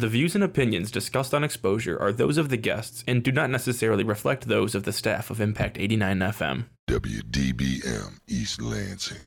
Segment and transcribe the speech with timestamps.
[0.00, 3.50] The views and opinions discussed on Exposure are those of the guests and do not
[3.50, 6.64] necessarily reflect those of the staff of Impact 89 FM.
[6.88, 9.18] WDBM East Lansing.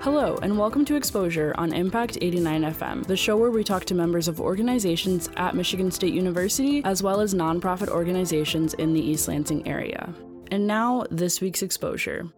[0.00, 3.96] Hello, and welcome to Exposure on Impact 89 FM, the show where we talk to
[3.96, 9.26] members of organizations at Michigan State University, as well as nonprofit organizations in the East
[9.26, 10.14] Lansing area.
[10.52, 12.28] And now, this week's Exposure.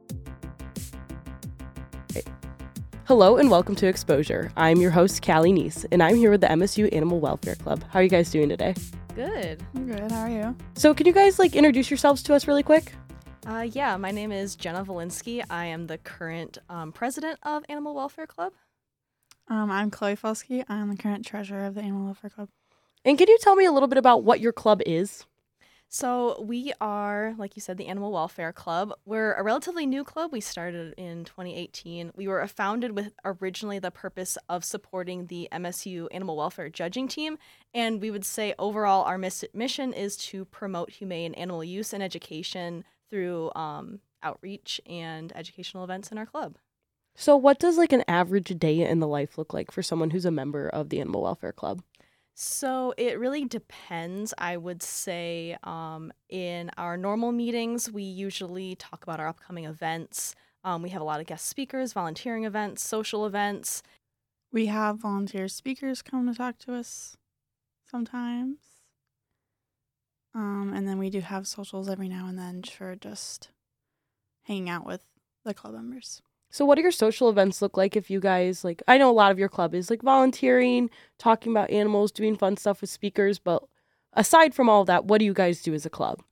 [3.13, 4.51] Hello and welcome to Exposure.
[4.57, 7.85] I'm your host, Callie Neese, and I'm here with the MSU Animal Welfare Club.
[7.91, 8.75] How are you guys doing today?
[9.15, 9.63] Good.
[9.75, 10.11] I'm good.
[10.11, 10.57] How are you?
[10.77, 12.95] So, can you guys like introduce yourselves to us really quick?
[13.47, 15.45] Uh, yeah, my name is Jenna Valinsky.
[15.51, 18.55] I am the current um, president of Animal Welfare Club.
[19.47, 20.65] Um, I'm Chloe Felsky.
[20.71, 22.49] I'm the current treasurer of the Animal Welfare Club.
[23.05, 25.27] And can you tell me a little bit about what your club is?
[25.95, 28.95] So, we are, like you said, the Animal Welfare Club.
[29.05, 30.33] We're a relatively new club.
[30.33, 32.13] We started in 2018.
[32.17, 37.37] We were founded with originally the purpose of supporting the MSU Animal Welfare Judging Team.
[37.75, 42.85] And we would say overall, our mission is to promote humane animal use and education
[43.11, 46.57] through um, outreach and educational events in our club.
[47.15, 50.25] So, what does like an average day in the life look like for someone who's
[50.25, 51.83] a member of the Animal Welfare Club?
[52.35, 54.33] So it really depends.
[54.39, 60.35] I would say um, in our normal meetings, we usually talk about our upcoming events.
[60.65, 63.83] Um, we have a lot of guest speakers, volunteering events, social events.
[64.53, 67.17] We have volunteer speakers come to talk to us
[67.91, 68.59] sometimes.
[70.35, 73.51] Um, and then we do have socials every now and then for just
[74.45, 75.05] hanging out with
[75.45, 76.23] the club members.
[76.53, 78.83] So, what do your social events look like if you guys like?
[78.87, 82.59] I know a lot of your club is like volunteering, talking about animals, doing fun
[82.59, 83.65] stuff with speakers, but
[84.13, 86.23] aside from all that, what do you guys do as a club?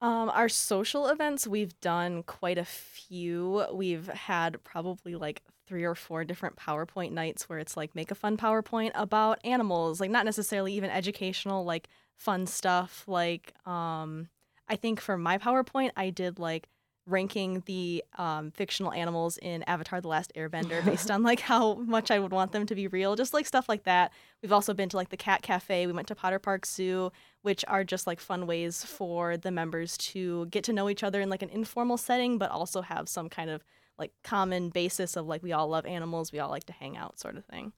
[0.00, 3.64] Um, our social events, we've done quite a few.
[3.72, 8.16] We've had probably like three or four different PowerPoint nights where it's like make a
[8.16, 13.04] fun PowerPoint about animals, like not necessarily even educational, like fun stuff.
[13.06, 14.28] Like, um,
[14.68, 16.66] I think for my PowerPoint, I did like
[17.06, 22.10] ranking the um, fictional animals in Avatar: The Last Airbender based on like how much
[22.10, 24.12] I would want them to be real, just like stuff like that.
[24.42, 25.86] We've also been to like the Cat Cafe.
[25.86, 27.12] We went to Potter Park Zoo,
[27.42, 31.20] which are just like fun ways for the members to get to know each other
[31.20, 33.64] in like an informal setting, but also have some kind of
[33.98, 37.18] like common basis of like we all love animals, we all like to hang out,
[37.18, 37.72] sort of thing.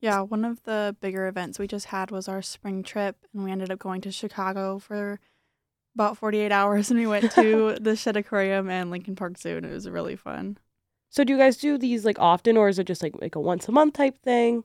[0.00, 3.52] Yeah, one of the bigger events we just had was our spring trip, and we
[3.52, 5.20] ended up going to Chicago for
[5.94, 9.66] about 48 hours and we went to the Shedd Aquarium and Lincoln Park Zoo and
[9.66, 10.58] it was really fun.
[11.10, 13.40] So do you guys do these like often or is it just like like a
[13.40, 14.64] once a month type thing?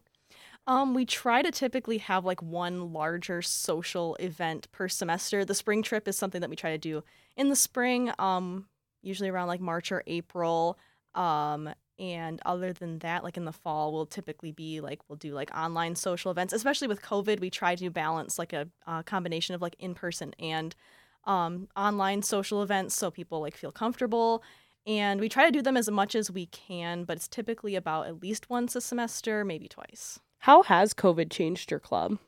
[0.67, 5.45] Um, we try to typically have like one larger social event per semester.
[5.45, 7.03] The spring trip is something that we try to do
[7.37, 8.65] in the spring, um,
[9.03, 10.79] usually around like March or April.
[11.13, 11.69] Um,
[11.99, 15.55] and other than that, like in the fall, we'll typically be like we'll do like
[15.55, 16.51] online social events.
[16.51, 20.33] Especially with COVID, we try to balance like a, a combination of like in person
[20.39, 20.75] and
[21.25, 24.43] um, online social events so people like feel comfortable.
[24.87, 28.07] And we try to do them as much as we can but it's typically about
[28.07, 30.19] at least once a semester maybe twice.
[30.39, 32.19] How has covid changed your club?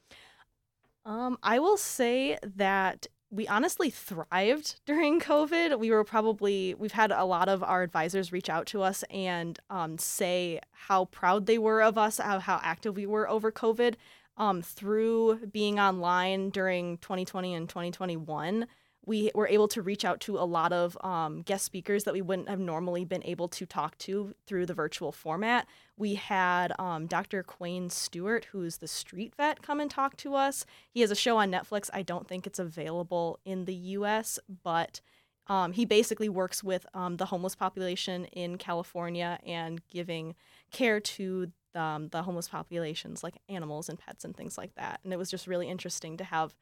[1.06, 5.78] Um, i will say that we honestly thrived during covid.
[5.80, 9.60] We were probably we've had a lot of our advisors reach out to us and
[9.70, 13.96] um, say how proud they were of us how, how active we were over covid.
[14.40, 18.68] Um, through being online during 2020 and 2021
[19.08, 22.22] we were able to reach out to a lot of um, guest speakers that we
[22.22, 25.66] wouldn't have normally been able to talk to through the virtual format.
[25.96, 27.42] We had um, Dr.
[27.42, 30.66] Kwane Stewart, who's the street vet, come and talk to us.
[30.90, 31.90] He has a show on Netflix.
[31.94, 35.00] I don't think it's available in the US, but
[35.48, 40.36] um, he basically works with um, the homeless population in California and giving
[40.72, 45.00] care to um, the homeless populations, like animals and pets and things like that.
[45.06, 46.54] And it was just really interesting to have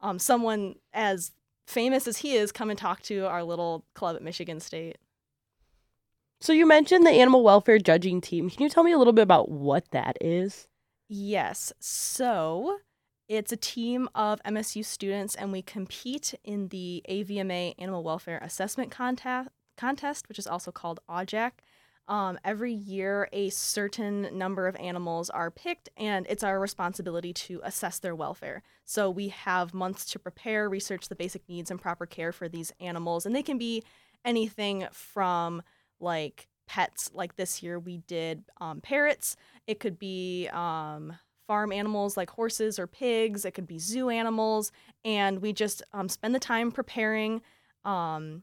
[0.00, 1.30] um, someone as
[1.66, 4.98] famous as he is, come and talk to our little club at Michigan State.
[6.40, 8.50] So you mentioned the animal welfare judging team.
[8.50, 10.66] Can you tell me a little bit about what that is?
[11.08, 11.72] Yes.
[11.78, 12.78] So
[13.28, 18.90] it's a team of MSU students, and we compete in the AVMA Animal Welfare Assessment
[18.90, 21.52] Contest, contest which is also called AWJAC.
[22.12, 27.62] Um, every year, a certain number of animals are picked, and it's our responsibility to
[27.64, 28.62] assess their welfare.
[28.84, 32.70] So we have months to prepare, research the basic needs and proper care for these
[32.80, 33.82] animals, and they can be
[34.26, 35.62] anything from
[36.00, 37.10] like pets.
[37.14, 39.34] Like this year, we did um, parrots.
[39.66, 41.14] It could be um,
[41.46, 43.46] farm animals like horses or pigs.
[43.46, 44.70] It could be zoo animals,
[45.02, 47.40] and we just um, spend the time preparing.
[47.86, 48.42] Um,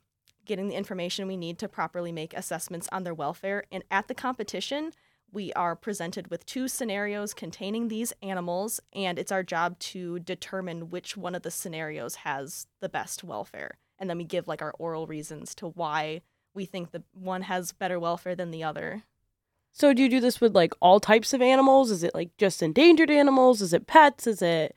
[0.49, 3.63] getting the information we need to properly make assessments on their welfare.
[3.71, 4.91] And at the competition,
[5.31, 10.89] we are presented with two scenarios containing these animals, and it's our job to determine
[10.89, 13.77] which one of the scenarios has the best welfare.
[13.99, 16.21] And then we give like our oral reasons to why
[16.55, 19.03] we think the one has better welfare than the other.
[19.71, 21.91] So do you do this with like all types of animals?
[21.91, 23.61] Is it like just endangered animals?
[23.61, 24.25] Is it pets?
[24.25, 24.75] Is it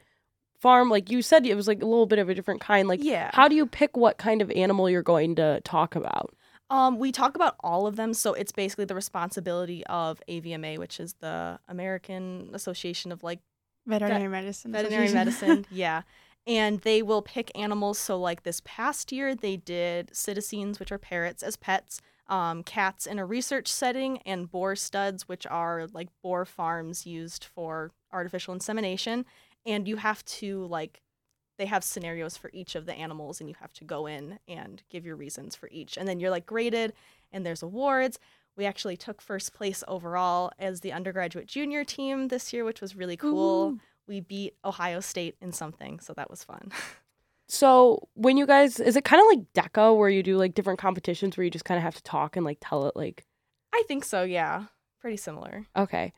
[0.63, 0.89] farm?
[0.89, 2.89] Like you said, it was like a little bit of a different kind.
[2.89, 3.31] Like, Yeah.
[3.35, 6.35] how do you pick what kind of animal you're going to talk about?
[6.71, 10.99] Um, we talk about all of them, so it's basically the responsibility of AVMA, which
[11.01, 13.41] is the American Association of like
[13.87, 14.73] Veterinary medicine.
[14.73, 15.67] veterinary medicine.
[15.71, 16.03] Yeah.
[16.47, 17.99] And they will pick animals.
[17.99, 23.07] So, like this past year, they did psittacines, which are parrots, as pets, um, cats
[23.07, 28.55] in a research setting, and boar studs, which are like boar farms used for artificial
[28.55, 29.25] insemination.
[29.65, 31.03] And you have to, like,
[31.59, 34.83] they have scenarios for each of the animals, and you have to go in and
[34.91, 35.97] give your reasons for each.
[35.97, 36.93] And then you're like graded,
[37.31, 38.19] and there's awards.
[38.57, 42.97] We actually took first place overall as the undergraduate junior team this year, which was
[42.97, 46.71] really cool we beat Ohio State in something, so that was fun.
[47.49, 50.79] So when you guys, is it kind of like DECA where you do like different
[50.79, 53.27] competitions where you just kind of have to talk and like tell it like,
[53.75, 54.67] I think so, yeah.
[55.03, 55.67] Pretty similar.
[55.77, 56.15] okay.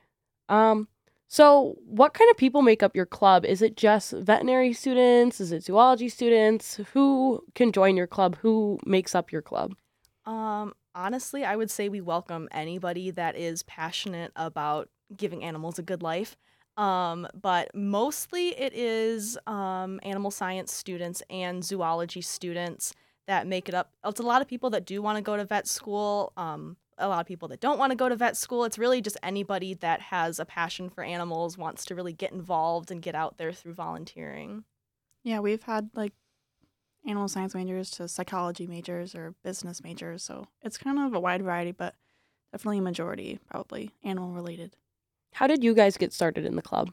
[0.48, 0.86] Um,
[1.34, 3.44] so what kind of people make up your club?
[3.44, 5.40] Is it just veterinary students?
[5.40, 6.78] Is it zoology students?
[6.92, 8.36] Who can join your club?
[8.42, 9.74] Who makes up your club?
[10.26, 15.82] Um, honestly, I would say we welcome anybody that is passionate about giving animals a
[15.82, 16.36] good life.
[16.76, 22.94] Um, but mostly it is um, animal science students and zoology students
[23.26, 23.90] that make it up.
[24.06, 26.32] It's a lot of people that do want to go to vet school.
[26.36, 28.64] Um, a lot of people that don't want to go to vet school.
[28.64, 32.90] It's really just anybody that has a passion for animals, wants to really get involved
[32.90, 34.64] and get out there through volunteering.
[35.22, 36.12] Yeah, we've had like
[37.06, 41.42] animal science majors to psychology majors or business majors, so it's kind of a wide
[41.42, 41.94] variety, but
[42.52, 44.76] definitely a majority probably animal related.
[45.32, 46.92] How did you guys get started in the club?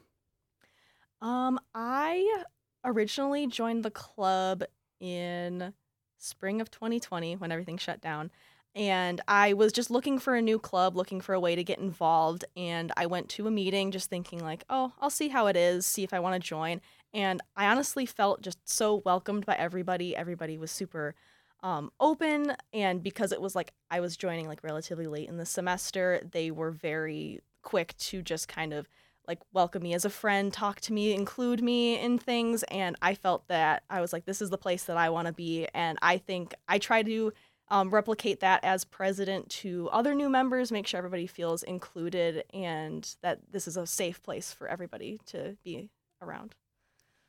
[1.20, 2.42] Um, I
[2.84, 4.64] originally joined the club
[4.98, 5.72] in
[6.18, 8.30] spring of 2020 when everything shut down.
[8.74, 11.78] And I was just looking for a new club, looking for a way to get
[11.78, 12.44] involved.
[12.56, 15.84] And I went to a meeting just thinking, like, oh, I'll see how it is,
[15.84, 16.80] see if I want to join.
[17.12, 20.16] And I honestly felt just so welcomed by everybody.
[20.16, 21.14] Everybody was super
[21.62, 22.54] um, open.
[22.72, 26.50] And because it was like I was joining like relatively late in the semester, they
[26.50, 28.88] were very quick to just kind of
[29.28, 32.64] like welcome me as a friend, talk to me, include me in things.
[32.64, 35.32] And I felt that I was like, this is the place that I want to
[35.32, 35.68] be.
[35.74, 37.32] And I think I try to
[37.72, 43.16] um, replicate that as president to other new members, make sure everybody feels included and
[43.22, 45.88] that this is a safe place for everybody to be
[46.20, 46.54] around.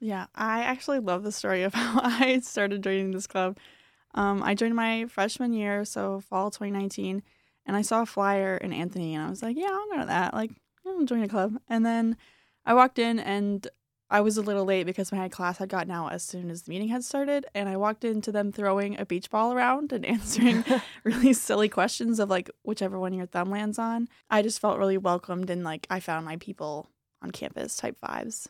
[0.02, 3.58] Yeah, I actually love the story of how I started joining this club.
[4.16, 7.24] Um, I joined my freshman year, so fall 2019,
[7.66, 10.08] and I saw a flyer in Anthony, and I was like, yeah, I'll go to
[10.08, 10.34] that.
[10.34, 10.52] Like,
[10.86, 11.58] I'll join a club.
[11.70, 12.18] And then
[12.66, 13.66] I walked in, and
[14.14, 16.70] I was a little late because my class had gotten out as soon as the
[16.70, 20.64] meeting had started, and I walked into them throwing a beach ball around and answering
[21.04, 24.08] really silly questions of like whichever one your thumb lands on.
[24.30, 26.92] I just felt really welcomed, and like I found my people
[27.24, 28.50] on campus type vibes.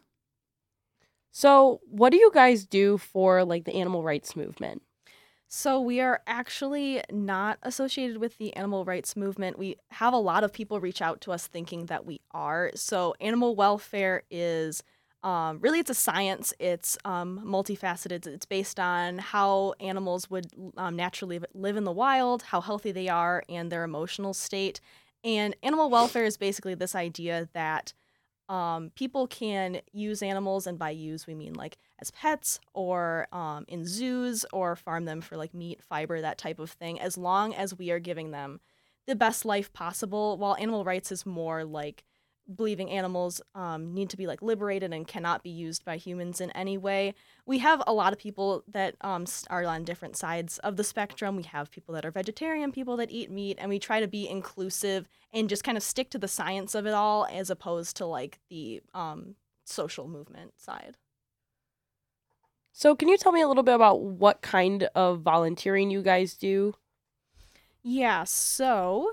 [1.31, 4.81] So what do you guys do for like the animal rights movement?
[5.47, 9.57] So we are actually not associated with the animal rights movement.
[9.57, 12.71] We have a lot of people reach out to us thinking that we are.
[12.75, 14.83] So animal welfare is
[15.23, 16.53] um, really it's a science.
[16.59, 18.27] It's um, multifaceted.
[18.27, 23.07] It's based on how animals would um, naturally live in the wild, how healthy they
[23.07, 24.81] are, and their emotional state.
[25.23, 27.93] And animal welfare is basically this idea that
[28.49, 33.63] um, people can use animals, and by use we mean like as pets or um,
[33.69, 37.55] in zoos or farm them for like meat, fiber, that type of thing, as long
[37.55, 38.59] as we are giving them
[39.07, 40.37] the best life possible.
[40.37, 42.03] While animal rights is more like
[42.53, 46.51] believing animals um, need to be like liberated and cannot be used by humans in
[46.51, 47.13] any way.
[47.45, 51.35] We have a lot of people that um, are on different sides of the spectrum.
[51.35, 54.27] We have people that are vegetarian, people that eat meat, and we try to be
[54.27, 58.05] inclusive and just kind of stick to the science of it all as opposed to
[58.05, 60.97] like the um, social movement side.
[62.73, 66.35] So can you tell me a little bit about what kind of volunteering you guys
[66.35, 66.73] do?
[67.83, 69.11] Yeah, so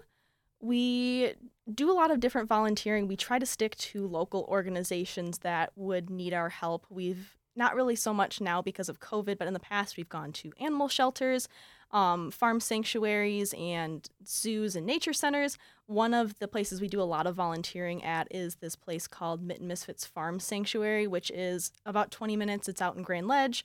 [0.61, 1.35] we
[1.73, 3.09] do a lot of different volunteering.
[3.09, 6.87] We try to stick to local organizations that would need our help.
[6.90, 10.33] We've not really so much now because of COVID, but in the past we've gone
[10.33, 11.49] to animal shelters,
[11.90, 15.59] um, farm sanctuaries, and zoos and nature centers.
[15.87, 19.43] One of the places we do a lot of volunteering at is this place called
[19.43, 22.69] Mitten Misfits Farm Sanctuary, which is about 20 minutes.
[22.69, 23.64] It's out in Grand Ledge.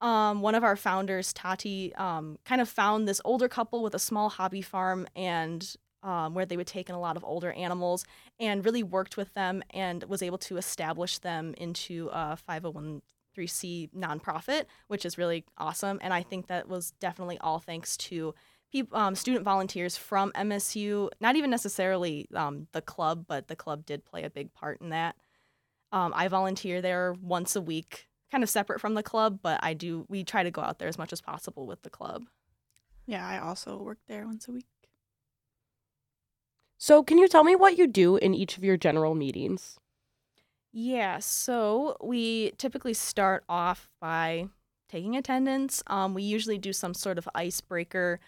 [0.00, 3.98] um, one of our founders, Tati, um, kind of found this older couple with a
[3.98, 8.04] small hobby farm and um, where they would take in a lot of older animals
[8.38, 14.64] and really worked with them and was able to establish them into a 501c nonprofit,
[14.86, 15.98] which is really awesome.
[16.02, 18.34] And I think that was definitely all thanks to
[18.92, 24.04] um, student volunteers from MSU, not even necessarily um, the club, but the club did
[24.04, 25.16] play a big part in that.
[25.90, 29.72] Um, I volunteer there once a week kind of separate from the club, but I
[29.72, 32.26] do we try to go out there as much as possible with the club.
[33.06, 34.66] Yeah, I also work there once a week.
[36.78, 39.78] So, can you tell me what you do in each of your general meetings?
[40.72, 44.48] Yeah, so we typically start off by
[44.88, 45.82] taking attendance.
[45.86, 48.20] Um, we usually do some sort of icebreaker.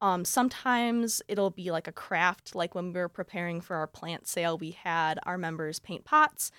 [0.00, 4.26] Um, sometimes it'll be like a craft, like when we were preparing for our plant
[4.26, 6.50] sale, we had our members paint pots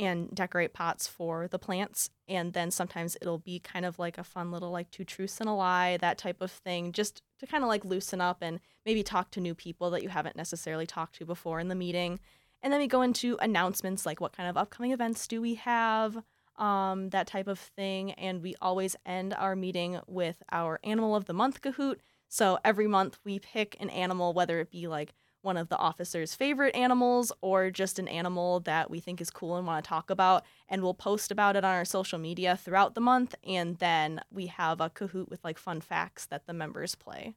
[0.00, 2.10] and decorate pots for the plants.
[2.26, 5.48] And then sometimes it'll be kind of like a fun little like two truths and
[5.48, 9.02] a lie, that type of thing, just to kind of like loosen up and maybe
[9.02, 12.18] talk to new people that you haven't necessarily talked to before in the meeting.
[12.62, 16.22] And then we go into announcements like what kind of upcoming events do we have,
[16.56, 18.12] um, that type of thing.
[18.12, 21.96] And we always end our meeting with our animal of the month Kahoot.
[22.28, 26.34] So every month we pick an animal, whether it be like one of the officers'
[26.34, 30.10] favorite animals or just an animal that we think is cool and want to talk
[30.10, 30.44] about.
[30.68, 33.34] And we'll post about it on our social media throughout the month.
[33.44, 37.34] And then we have a Kahoot with like fun facts that the members play.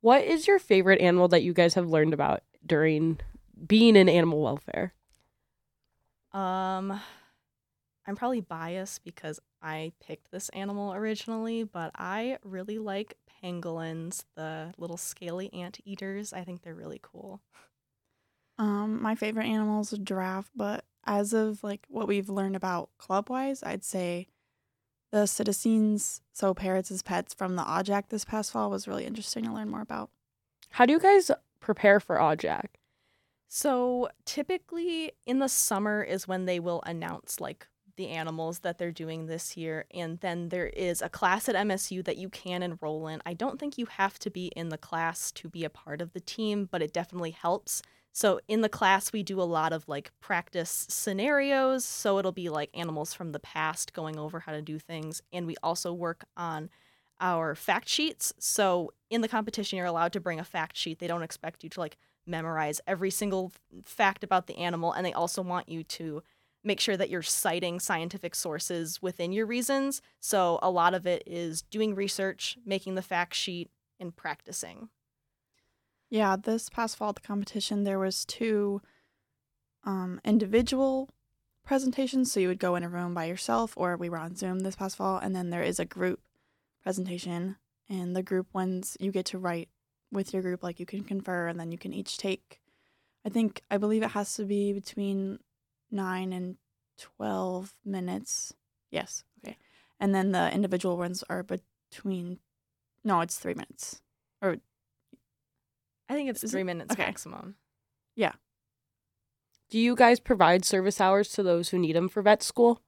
[0.00, 3.20] What is your favorite animal that you guys have learned about during
[3.66, 4.94] being in animal welfare?
[6.32, 7.00] Um,
[8.06, 14.72] I'm probably biased because I picked this animal originally, but I really like pangolins, the
[14.78, 16.32] little scaly ant eaters.
[16.32, 17.40] I think they're really cool.
[18.58, 22.90] Um, my favorite animal is a giraffe, but as of like what we've learned about
[22.98, 24.26] club wise, I'd say
[25.12, 29.44] the psittacines, so parrots as pets from the AWJAC this past fall was really interesting
[29.44, 30.10] to learn more about.
[30.70, 31.30] How do you guys
[31.60, 32.66] prepare for AWJAC?
[33.48, 37.66] So typically in the summer is when they will announce like
[38.00, 39.84] the animals that they're doing this year.
[39.92, 43.20] And then there is a class at MSU that you can enroll in.
[43.26, 46.14] I don't think you have to be in the class to be a part of
[46.14, 47.82] the team, but it definitely helps.
[48.10, 51.84] So in the class, we do a lot of like practice scenarios.
[51.84, 55.20] So it'll be like animals from the past going over how to do things.
[55.30, 56.70] And we also work on
[57.20, 58.32] our fact sheets.
[58.38, 61.00] So in the competition, you're allowed to bring a fact sheet.
[61.00, 63.52] They don't expect you to like memorize every single
[63.84, 64.92] fact about the animal.
[64.92, 66.22] And they also want you to
[66.62, 70.02] make sure that you're citing scientific sources within your reasons.
[70.20, 74.88] So a lot of it is doing research, making the fact sheet, and practicing.
[76.08, 78.82] Yeah, this past fall at the competition, there was two
[79.84, 81.08] um, individual
[81.64, 82.32] presentations.
[82.32, 84.76] So you would go in a room by yourself, or we were on Zoom this
[84.76, 86.20] past fall, and then there is a group
[86.82, 87.56] presentation.
[87.88, 89.68] And the group ones, you get to write
[90.12, 92.60] with your group, like you can confer, and then you can each take.
[93.24, 95.38] I think I believe it has to be between
[95.90, 96.56] nine and
[96.98, 98.54] twelve minutes.
[98.90, 99.56] Yes, okay.
[99.98, 102.38] And then the individual ones are between.
[103.04, 104.02] No, it's three minutes.
[104.42, 104.56] Or
[106.08, 106.64] I think it's three it?
[106.64, 107.04] minutes Okay.
[107.04, 107.56] maximum.
[108.16, 108.32] Yeah.
[109.70, 112.82] Do you guys provide service hours to those who need them for vet school?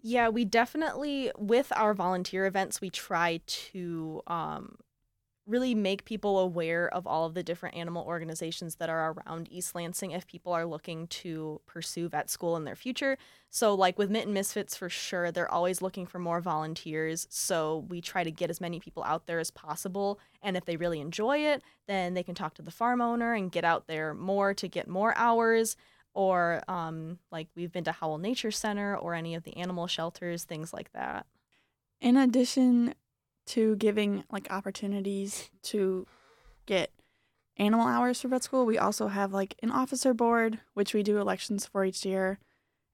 [0.00, 4.76] Yeah, we definitely with our volunteer events we try to um
[5.48, 9.74] really make people aware of all of the different animal organizations that are around East
[9.74, 13.16] Lansing if people are looking to pursue vet school in their future.
[13.50, 17.26] So like with Mitten Misfits for sure, they're always looking for more volunteers.
[17.30, 20.76] So we try to get as many people out there as possible and if they
[20.76, 24.14] really enjoy it, then they can talk to the farm owner and get out there
[24.14, 25.76] more to get more hours
[26.14, 30.44] or um, like we've been to Howell Nature Center or any of the animal shelters,
[30.44, 31.26] things like that.
[32.00, 32.94] in addition
[33.48, 36.06] to giving like opportunities to
[36.66, 36.92] get
[37.56, 41.18] animal hours for vet school, we also have like an officer board, which we do
[41.18, 42.38] elections for each year.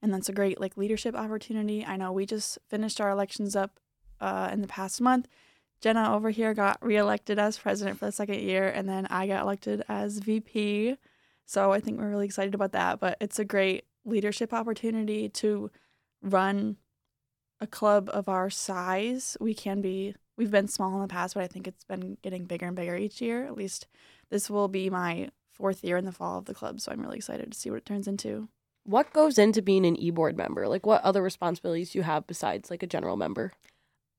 [0.00, 1.84] And that's a great like leadership opportunity.
[1.84, 3.80] I know we just finished our elections up
[4.20, 5.28] uh, in the past month.
[5.80, 9.42] Jenna over here got reelected as president for the second year, and then I got
[9.42, 10.96] elected as VP.
[11.46, 13.00] So I think we're really excited about that.
[13.00, 15.70] But it's a great leadership opportunity to
[16.22, 16.76] run
[17.60, 19.36] a club of our size.
[19.40, 22.44] We can be, we've been small in the past, but I think it's been getting
[22.44, 23.44] bigger and bigger each year.
[23.44, 23.86] At least
[24.30, 26.80] this will be my fourth year in the fall of the club.
[26.80, 28.48] So I'm really excited to see what it turns into.
[28.84, 30.68] What goes into being an e-board member?
[30.68, 33.52] Like what other responsibilities do you have besides like a general member?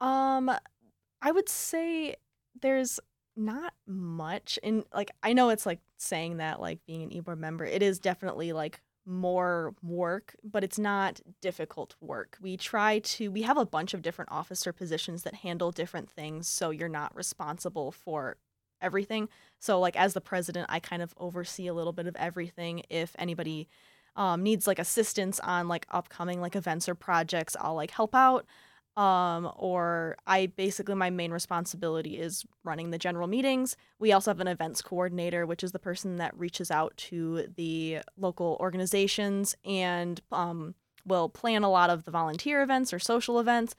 [0.01, 0.51] Um,
[1.22, 2.15] I would say
[2.62, 3.00] there's
[3.38, 7.65] not much in like I know it's like saying that like being an e-board member,
[7.65, 12.38] it is definitely like more work, but it's not difficult work.
[12.41, 16.47] We try to, we have a bunch of different officer positions that handle different things,
[16.47, 18.38] so you're not responsible for
[18.81, 19.29] everything.
[19.59, 22.83] So, like, as the president, I kind of oversee a little bit of everything.
[22.89, 23.67] If anybody
[24.15, 28.45] um, needs like assistance on like upcoming like events or projects, I'll like help out
[28.97, 33.75] um, or I basically my main responsibility is running the general meetings.
[33.99, 37.99] We also have an events coordinator, which is the person that reaches out to the
[38.17, 40.75] local organizations and um,
[41.05, 43.75] will plan a lot of the volunteer events or social events.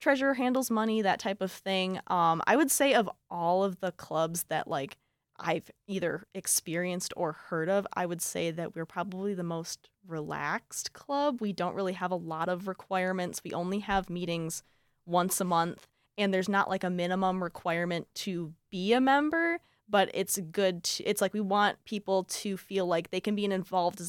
[0.00, 2.00] Treasurer handles money, that type of thing.
[2.08, 4.96] Um, I would say of all of the clubs that like
[5.42, 10.92] I've either experienced or heard of, I would say that we're probably the most relaxed
[10.92, 11.40] club.
[11.40, 13.42] We don't really have a lot of requirements.
[13.44, 14.62] We only have meetings
[15.04, 19.58] once a month, and there's not like a minimum requirement to be a member,
[19.88, 20.84] but it's good.
[20.84, 24.00] To, it's like we want people to feel like they can be involved,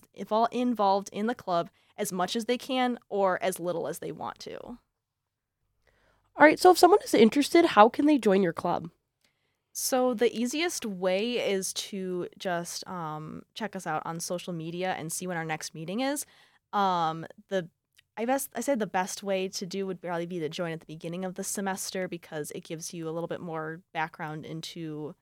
[0.52, 4.40] involved in the club as much as they can or as little as they want
[4.40, 4.60] to.
[6.36, 8.90] All right, so if someone is interested, how can they join your club?
[9.74, 15.12] So the easiest way is to just um, check us out on social media and
[15.12, 16.26] see when our next meeting is.
[16.72, 17.68] Um, the
[18.16, 20.80] I best I said the best way to do would probably be to join at
[20.80, 25.16] the beginning of the semester because it gives you a little bit more background into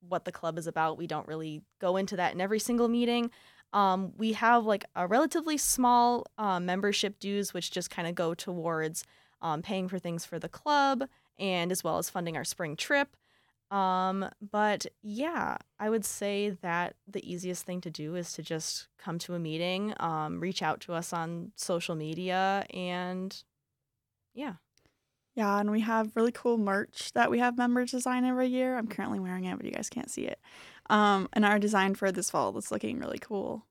[0.00, 0.96] what the club is about.
[0.96, 3.30] We don't really go into that in every single meeting.
[3.74, 8.32] Um, we have like a relatively small uh, membership dues, which just kind of go
[8.32, 9.04] towards
[9.42, 11.04] um, paying for things for the club
[11.38, 13.14] and as well as funding our spring trip.
[13.70, 18.88] Um, but yeah, I would say that the easiest thing to do is to just
[18.98, 23.42] come to a meeting, um, reach out to us on social media, and
[24.34, 24.54] yeah.
[25.34, 28.76] Yeah, and we have really cool merch that we have members design every year.
[28.76, 30.40] I'm currently wearing it, but you guys can't see it.
[30.90, 33.64] Um, and our design for this fall is looking really cool.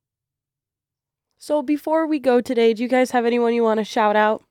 [1.37, 4.43] So before we go today, do you guys have anyone you want to shout out?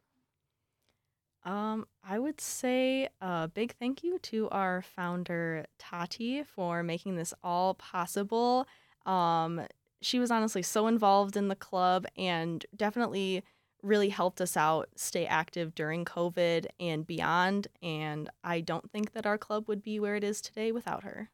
[1.45, 7.35] Um, I would say a big thank you to our founder, Tati, for making this
[7.43, 8.69] all possible.
[9.05, 9.63] Um,
[10.01, 13.43] she was honestly so involved in the club and definitely
[13.83, 17.67] really helped us out stay active during COVID and beyond.
[17.83, 21.31] And I don't think that our club would be where it is today without her.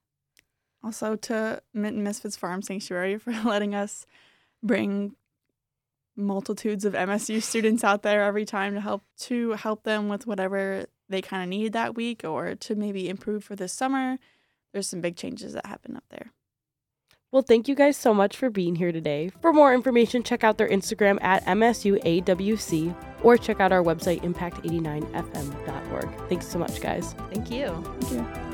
[0.82, 4.06] Also, to Mitten Misfits Farm Sanctuary for letting us
[4.62, 5.16] bring
[6.16, 10.86] multitudes of MSU students out there every time to help to help them with whatever
[11.08, 14.18] they kind of need that week or to maybe improve for this summer.
[14.72, 16.32] There's some big changes that happen up there.
[17.30, 19.30] Well, thank you guys so much for being here today.
[19.40, 26.28] For more information, check out their Instagram at MSUAWC or check out our website, impact89fm.org.
[26.28, 27.14] Thanks so much, guys.
[27.32, 27.82] Thank you.
[28.00, 28.51] Thank you.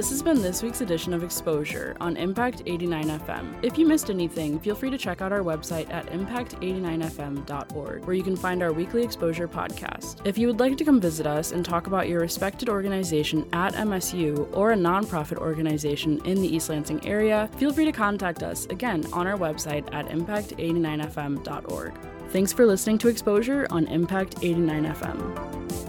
[0.00, 3.62] This has been this week's edition of Exposure on Impact 89 FM.
[3.62, 8.22] If you missed anything, feel free to check out our website at impact89fm.org, where you
[8.22, 10.22] can find our weekly exposure podcast.
[10.24, 13.74] If you would like to come visit us and talk about your respected organization at
[13.74, 18.64] MSU or a nonprofit organization in the East Lansing area, feel free to contact us
[18.70, 21.92] again on our website at impact89fm.org.
[22.30, 25.79] Thanks for listening to Exposure on Impact 89 FM.